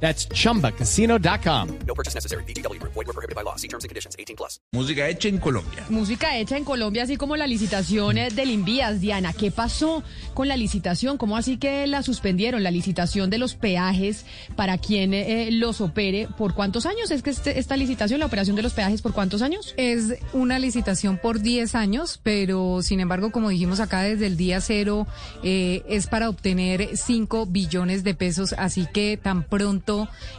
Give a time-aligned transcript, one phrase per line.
[0.00, 1.68] That's chumbacasino.com.
[1.86, 2.44] No purchase necessary.
[2.44, 2.78] BGW.
[2.82, 3.56] Void were prohibited by law.
[3.56, 4.14] See terms and conditions.
[4.18, 4.60] 18 plus.
[4.72, 5.84] Música hecha en Colombia.
[5.88, 9.00] Música hecha en Colombia, así como la licitación eh, del Invías.
[9.00, 10.02] Diana, ¿qué pasó
[10.34, 11.16] con la licitación?
[11.16, 12.62] ¿Cómo así que la suspendieron?
[12.62, 16.28] La licitación de los peajes para quien eh, los opere.
[16.36, 19.40] ¿Por cuántos años es que este- esta licitación, la operación de los peajes, por cuántos
[19.40, 19.72] años?
[19.78, 24.60] Es una licitación por 10 años, pero sin embargo, como dijimos acá desde el día
[24.60, 25.06] cero,
[25.42, 29.85] eh, es para obtener 5 billones de pesos, así que tan pronto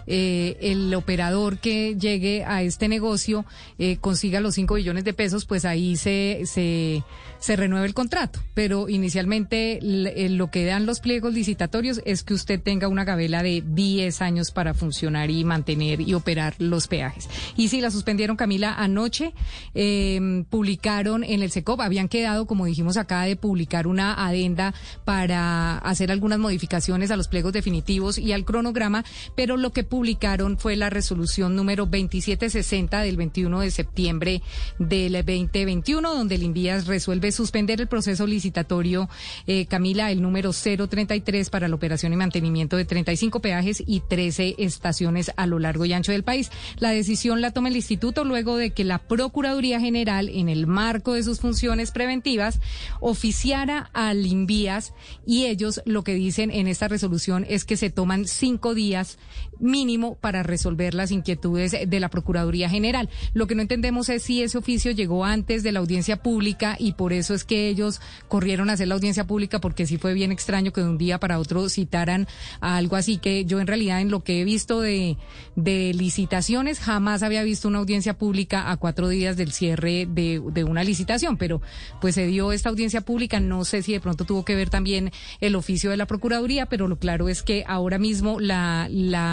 [0.05, 3.45] eh, el operador que llegue a este negocio
[3.79, 8.39] eh, consiga los 5 billones de pesos, pues ahí se, se, renueva el contrato.
[8.53, 13.43] Pero inicialmente eh, lo que dan los pliegos licitatorios es que usted tenga una gabela
[13.43, 17.29] de 10 años para funcionar y mantener y operar los peajes.
[17.55, 19.33] Y sí, la suspendieron, Camila, anoche.
[19.73, 24.73] eh, publicaron en el SECOP, habían quedado, como dijimos acá, de publicar una adenda
[25.05, 29.03] para hacer algunas modificaciones a los pliegos definitivos y al cronograma,
[29.37, 34.41] pero lo que publicaron fue la resolución número 2760 del 21 de septiembre
[34.79, 39.07] del 2021, donde el Invías resuelve suspender el proceso licitatorio,
[39.45, 44.55] eh, Camila, el número 033 para la operación y mantenimiento de 35 peajes y 13
[44.57, 46.49] estaciones a lo largo y ancho del país.
[46.79, 51.13] La decisión la toma el instituto luego de que la Procuraduría General, en el marco
[51.13, 52.59] de sus funciones preventivas,
[53.01, 54.95] oficiara al Invías
[55.27, 59.19] y ellos lo que dicen en esta resolución es que se toman cinco días
[59.59, 63.09] mínimo para resolver las inquietudes de la Procuraduría General.
[63.33, 66.93] Lo que no entendemos es si ese oficio llegó antes de la audiencia pública y
[66.93, 70.31] por eso es que ellos corrieron a hacer la audiencia pública porque sí fue bien
[70.31, 72.27] extraño que de un día para otro citaran
[72.61, 75.17] algo así que yo en realidad en lo que he visto de,
[75.55, 81.37] licitaciones jamás había visto una audiencia pública a cuatro días del cierre de, una licitación,
[81.37, 81.61] pero
[82.01, 85.11] pues se dio esta audiencia pública, no sé si de pronto tuvo que ver también
[85.39, 88.87] el oficio de la Procuraduría, pero lo claro es que ahora mismo la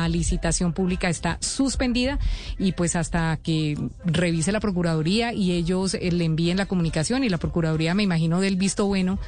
[0.08, 2.18] licitación pública está suspendida
[2.58, 7.28] y pues hasta que revise la Procuraduría y ellos eh, le envíen la comunicación y
[7.28, 9.18] la Procuraduría me imagino del visto bueno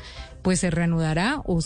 [0.46, 1.58] pues se reanudará o,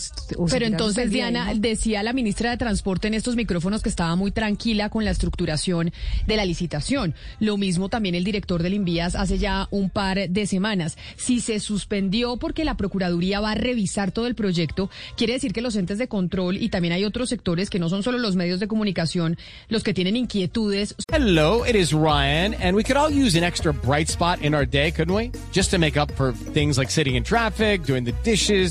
[0.49, 1.59] Pero entonces, Diana, ¿no?
[1.59, 5.93] decía la ministra de Transporte en estos micrófonos que estaba muy tranquila con la estructuración
[6.25, 7.13] de la licitación.
[7.39, 10.97] Lo mismo también el director del Invías hace ya un par de semanas.
[11.15, 15.61] Si se suspendió porque la Procuraduría va a revisar todo el proyecto, quiere decir que
[15.61, 18.59] los entes de control y también hay otros sectores que no son solo los medios
[18.59, 19.37] de comunicación
[19.69, 23.73] los que tienen inquietudes Hello, it is Ryan, and we could all use an extra
[23.73, 25.31] bright spot in our day, couldn't we?
[25.51, 28.70] Just to make up for things like sitting in traffic, doing the dishes,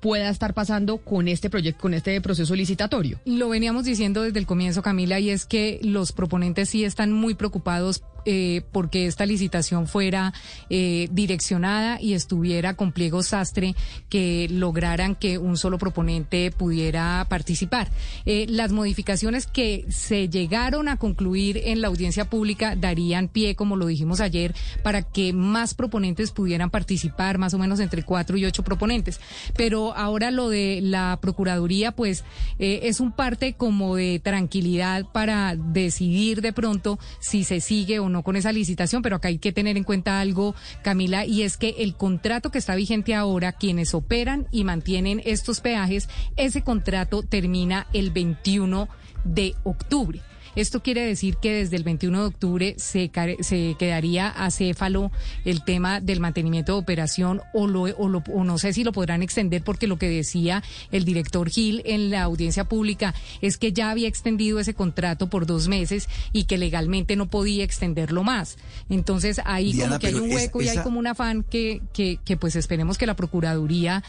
[0.00, 3.20] pueda estar pasando con este proyecto, con este proceso licitatorio.
[3.24, 7.34] Lo veníamos diciendo desde el comienzo, Camila, y es que los proponentes sí están muy
[7.34, 10.34] preocupados eh, porque esta licitación fuera
[10.68, 13.74] eh, direccionada y estuviera con pliegos sastre
[14.10, 17.88] que lograran que un solo proponente pudiera participar.
[18.26, 23.76] Eh, las modificaciones que se llegaron a concluir en la audiencia pública darían pie, como
[23.76, 28.44] lo dijimos ayer, para que más proponentes pudieran participar, más o menos entre cuatro y
[28.44, 29.20] ocho proponentes.
[29.56, 32.24] Pero ahora lo de la Procuraduría, pues
[32.58, 38.17] es un parte como de tranquilidad para decidir de pronto si se sigue o no
[38.22, 41.76] con esa licitación, pero acá hay que tener en cuenta algo, Camila, y es que
[41.78, 47.86] el contrato que está vigente ahora, quienes operan y mantienen estos peajes, ese contrato termina
[47.92, 48.88] el 21
[49.24, 50.20] de octubre.
[50.60, 53.10] Esto quiere decir que desde el 21 de octubre se,
[53.40, 55.10] se quedaría acéfalo
[55.44, 58.92] el tema del mantenimiento de operación o, lo, o, lo- o no sé si lo
[58.92, 63.72] podrán extender porque lo que decía el director Gil en la audiencia pública es que
[63.72, 68.56] ya había extendido ese contrato por dos meses y que legalmente no podía extenderlo más.
[68.90, 72.18] Entonces ahí Diana, como que hay un hueco y hay como un afán que, que,
[72.24, 74.02] que pues esperemos que la Procuraduría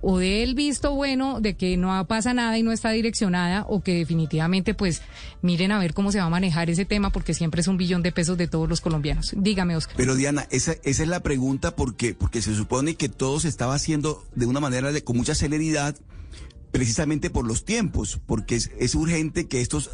[0.00, 3.82] o dé el visto bueno de que no pasa nada y no está direccionada o
[3.82, 5.02] que definitivamente pues
[5.42, 8.02] miren a ver cómo se va a manejar ese tema porque siempre es un billón
[8.02, 9.32] de pesos de todos los colombianos.
[9.36, 9.96] Dígame, Oscar.
[9.96, 13.74] Pero Diana, esa, esa es la pregunta porque, porque se supone que todo se estaba
[13.74, 15.96] haciendo de una manera con mucha celeridad,
[16.70, 19.90] precisamente por los tiempos, porque es, es urgente que estos,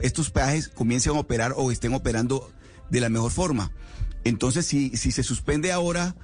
[0.00, 2.50] estos peajes comiencen a operar o estén operando
[2.90, 3.72] de la mejor forma.
[4.24, 6.16] Entonces, si, si se suspende ahora,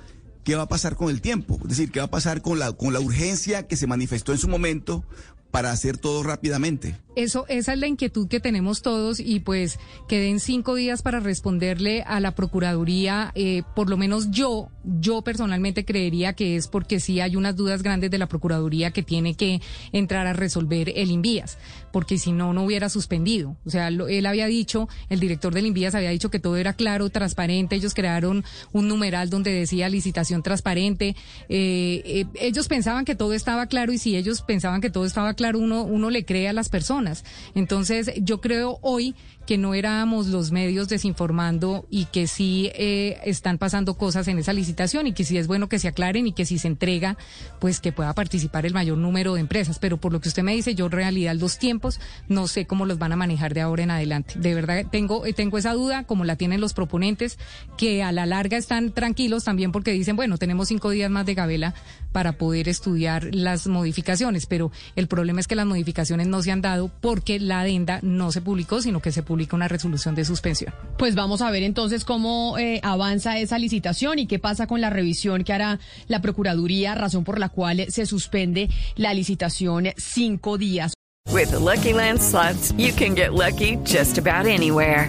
[0.44, 1.58] ¿qué va a pasar con el tiempo?
[1.62, 4.38] Es decir, ¿qué va a pasar con la, con la urgencia que se manifestó en
[4.38, 5.04] su momento
[5.50, 6.96] para hacer todo rápidamente?
[7.16, 12.02] Eso, esa es la inquietud que tenemos todos y pues queden cinco días para responderle
[12.02, 13.32] a la Procuraduría.
[13.34, 17.82] Eh, por lo menos yo, yo personalmente creería que es porque sí hay unas dudas
[17.82, 19.60] grandes de la Procuraduría que tiene que
[19.92, 21.58] entrar a resolver el Invías,
[21.92, 23.56] porque si no, no hubiera suspendido.
[23.66, 26.74] O sea, lo, él había dicho, el director del Invías había dicho que todo era
[26.74, 27.74] claro, transparente.
[27.74, 31.16] Ellos crearon un numeral donde decía licitación transparente.
[31.48, 35.34] Eh, eh, ellos pensaban que todo estaba claro y si ellos pensaban que todo estaba
[35.34, 37.24] claro, uno, uno le cree a las personas.
[37.54, 39.14] Entonces, yo creo hoy
[39.50, 44.52] que no éramos los medios desinformando y que sí eh, están pasando cosas en esa
[44.52, 47.16] licitación y que sí es bueno que se aclaren y que si se entrega,
[47.58, 49.80] pues que pueda participar el mayor número de empresas.
[49.80, 51.98] Pero por lo que usted me dice, yo en realidad los tiempos
[52.28, 54.34] no sé cómo los van a manejar de ahora en adelante.
[54.36, 57.36] De verdad tengo, eh, tengo esa duda, como la tienen los proponentes,
[57.76, 61.34] que a la larga están tranquilos también porque dicen, bueno, tenemos cinco días más de
[61.34, 61.74] gabela
[62.12, 66.62] para poder estudiar las modificaciones, pero el problema es que las modificaciones no se han
[66.62, 70.74] dado porque la adenda no se publicó, sino que se publicó una resolución de suspensión.
[70.98, 74.90] Pues vamos a ver entonces cómo eh, avanza esa licitación y qué pasa con la
[74.90, 75.78] revisión que hará
[76.08, 80.92] la Procuraduría, razón por la cual se suspende la licitación cinco días.
[81.32, 85.08] With Lucky Land slots, you can get lucky just about anywhere.